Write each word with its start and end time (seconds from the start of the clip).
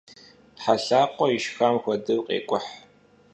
Helakhue 0.63 1.27
yişşxam 1.33 1.75
xuedeu 1.83 2.21
khêk'uh. 2.27 2.65